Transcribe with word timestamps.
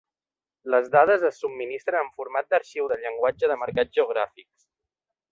Les 0.75 0.87
dades 0.93 1.25
es 1.27 1.35
subministren 1.41 1.99
en 2.07 2.09
format 2.21 2.49
d'arxiu 2.53 2.87
de 2.93 2.97
llenguatge 3.03 3.51
de 3.51 3.59
marcat 3.65 3.93
geogràfic. 3.99 4.49